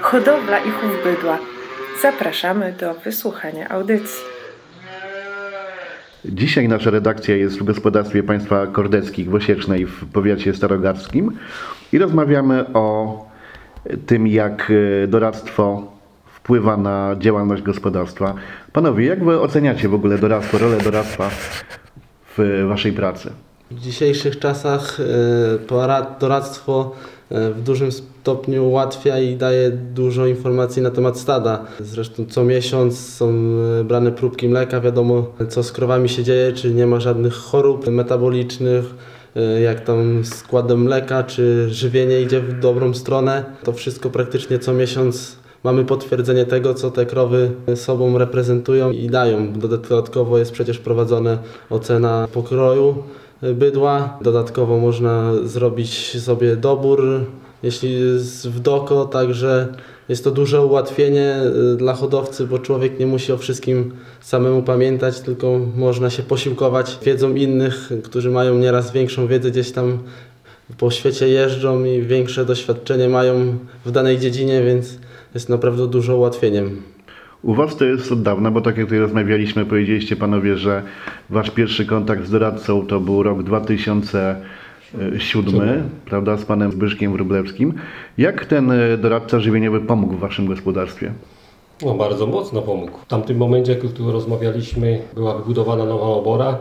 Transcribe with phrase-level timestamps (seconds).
[0.00, 1.38] hodowla i chów bydła.
[2.02, 4.24] Zapraszamy do wysłuchania audycji.
[6.24, 11.38] Dzisiaj nasza redakcja jest w gospodarstwie państwa kordeckich w Osiecznej w powiecie starogarskim
[11.92, 13.18] i rozmawiamy o
[14.06, 14.72] tym, jak
[15.04, 15.92] e, doradztwo
[16.26, 18.34] wpływa na działalność gospodarstwa.
[18.72, 21.30] Panowie, jak wy oceniacie w ogóle doradztwo, rolę doradztwa
[22.38, 23.32] w waszej pracy?
[23.70, 26.92] W dzisiejszych czasach e, doradztwo
[27.30, 31.64] e, w dużym stopniu ułatwia i daje dużo informacji na temat stada.
[31.80, 33.28] Zresztą co miesiąc są
[33.80, 37.86] e, brane próbki mleka, wiadomo co z krowami się dzieje, czy nie ma żadnych chorób
[37.86, 38.84] metabolicznych,
[39.62, 43.44] jak tam składem mleka, czy żywienie idzie w dobrą stronę.
[43.64, 49.52] To wszystko praktycznie co miesiąc mamy potwierdzenie tego, co te krowy sobą reprezentują i dają.
[49.52, 51.38] Dodatkowo jest przecież prowadzona
[51.70, 53.02] ocena pokroju
[53.42, 54.18] bydła.
[54.22, 57.26] Dodatkowo można zrobić sobie dobór,
[57.62, 57.98] jeśli
[58.44, 59.68] w doko, także
[60.08, 61.36] jest to duże ułatwienie
[61.72, 66.98] y, dla hodowcy, bo człowiek nie musi o wszystkim samemu pamiętać, tylko można się posiłkować
[67.02, 69.98] wiedzą innych, którzy mają nieraz większą wiedzę gdzieś tam
[70.78, 74.98] po świecie jeżdżą i większe doświadczenie mają w danej dziedzinie, więc
[75.34, 76.82] jest naprawdę dużo ułatwieniem.
[77.42, 80.82] U was to jest od dawna, bo tak jak tutaj rozmawialiśmy, powiedzieliście panowie, że
[81.30, 87.74] wasz pierwszy kontakt z doradcą to był rok 2007, prawda, z panem Zbyszkiem Wróblewskim.
[88.18, 91.12] Jak ten e, doradca żywieniowy pomógł w waszym gospodarstwie?
[91.82, 92.98] No, bardzo mocno pomógł.
[92.98, 96.58] W tamtym momencie, jak tu rozmawialiśmy, była wybudowana nowa obora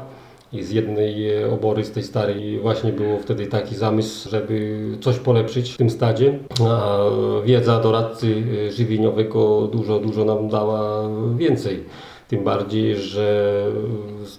[0.53, 5.19] i z jednej e, obory, z tej starej, właśnie było wtedy taki zamysł, żeby coś
[5.19, 6.39] polepszyć w tym stadzie.
[6.69, 6.97] A
[7.45, 11.83] wiedza doradcy e, żywieniowego dużo, dużo nam dała więcej.
[12.27, 13.65] Tym bardziej, że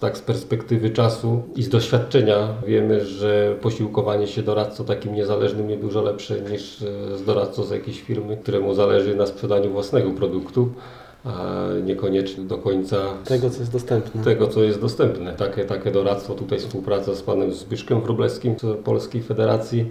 [0.00, 5.82] tak z perspektywy czasu i z doświadczenia wiemy, że posiłkowanie się doradcą takim niezależnym jest
[5.82, 10.72] dużo lepsze niż e, z doradcą z jakiejś firmy, któremu zależy na sprzedaniu własnego produktu,
[11.24, 11.42] a
[11.84, 14.24] niekoniecznie do końca Tego, co jest dostępne.
[14.24, 15.32] tego, co jest dostępne.
[15.32, 19.86] Takie, takie doradztwo, tutaj współpraca z panem Zbyszkiem Wróblewskim z Polskiej Federacji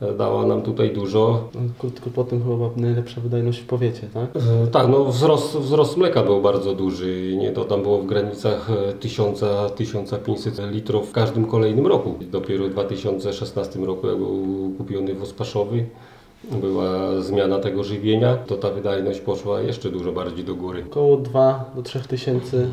[0.00, 1.48] e, dała nam tutaj dużo.
[1.78, 4.30] Krótko po tym chyba najlepsza wydajność w powiecie, tak?
[4.36, 7.36] E, Tak, no wzrost, wzrost mleka był bardzo duży.
[7.36, 12.14] Nie, to tam było w granicach e, 1000-1500 litrów w każdym kolejnym roku.
[12.30, 14.44] Dopiero w 2016 roku, był
[14.78, 15.84] kupiony wóz paszowy,
[16.44, 20.84] była zmiana tego żywienia, to ta wydajność poszła jeszcze dużo bardziej do góry.
[20.90, 22.68] Około 2 do 3 tysięcy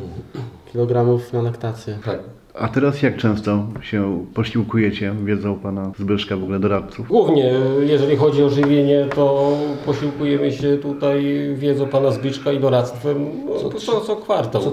[0.72, 2.00] kilogramów na laktację.
[2.06, 2.20] Tak.
[2.60, 7.08] A teraz jak często się posiłkujecie wiedzą pana Zbyszka, w ogóle doradców?
[7.08, 9.52] Głównie, jeżeli chodzi o żywienie, to
[9.86, 13.30] posiłkujemy się tutaj wiedzą pana Zbyczka i doradztwem
[13.64, 14.72] no, co, co, kwartał, co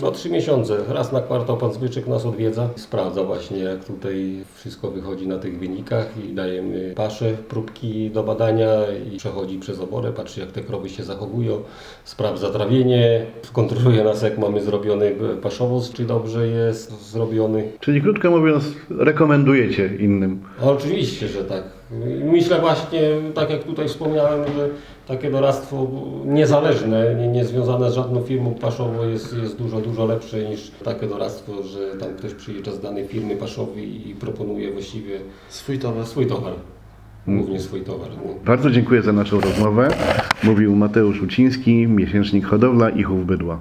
[0.00, 0.76] co, trzy- miesiące.
[0.88, 5.58] Raz na kwartał pan Zbyczek nas odwiedza, sprawdza właśnie jak tutaj wszystko wychodzi na tych
[5.58, 8.70] wynikach i dajemy pasze, próbki do badania
[9.14, 11.58] i przechodzi przez oborę, patrzy jak te krowy się zachowują,
[12.04, 17.64] sprawdza trawienie, kontroluje nas jak mamy zrobiony paszowóz, czy dobrze jest zrobiony.
[17.80, 20.40] Czyli krótko mówiąc, rekomendujecie innym.
[20.60, 21.62] No, Oczywiście, że tak.
[22.32, 23.00] Myślę właśnie,
[23.34, 24.68] tak jak tutaj wspomniałem, że
[25.08, 25.86] takie doradztwo
[26.26, 31.06] niezależne, nie, nie związane z żadną firmą paszową jest, jest dużo, dużo lepsze niż takie
[31.06, 36.06] doradztwo, że tam ktoś przyjeżdża z danej firmy paszowej i proponuje właściwie Swój towar.
[36.06, 36.52] swój towar.
[37.26, 38.08] Głównie swój towar.
[38.26, 38.34] No.
[38.44, 39.88] Bardzo dziękuję za naszą rozmowę.
[40.44, 43.60] Mówił Mateusz Uciński, miesięcznik Hodowla i Chów Bydła.